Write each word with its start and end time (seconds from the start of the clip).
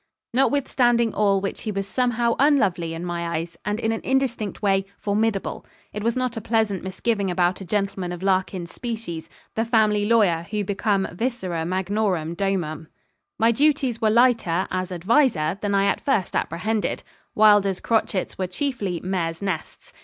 Notwithstanding 0.33 1.13
all 1.13 1.41
which 1.41 1.61
he 1.61 1.71
was 1.71 1.85
somehow 1.85 2.35
unlovely 2.39 2.95
in 2.95 3.05
my 3.05 3.35
eyes, 3.37 3.55
and 3.63 3.79
in 3.79 3.91
an 3.91 4.01
indistinct 4.03 4.59
way, 4.63 4.87
formidable. 4.97 5.63
It 5.93 6.03
was 6.03 6.15
not 6.15 6.35
a 6.35 6.41
pleasant 6.41 6.81
misgiving 6.81 7.29
about 7.29 7.61
a 7.61 7.65
gentleman 7.65 8.11
of 8.11 8.23
Larkin's 8.23 8.73
species, 8.73 9.29
the 9.53 9.63
family 9.63 10.05
lawyer, 10.07 10.47
who 10.49 10.63
become 10.63 11.07
viscera 11.11 11.65
magnorum 11.67 12.33
domuum. 12.35 12.87
My 13.37 13.51
duties 13.51 14.01
were 14.01 14.09
lighter, 14.09 14.67
as 14.71 14.91
adviser, 14.91 15.59
than 15.61 15.75
I 15.75 15.85
at 15.85 16.01
first 16.01 16.35
apprehended. 16.35 17.03
Wylder's 17.35 17.79
crotchets 17.79 18.39
were 18.39 18.47
chiefly 18.47 18.99
'mare's 19.03 19.39
nests.' 19.39 19.93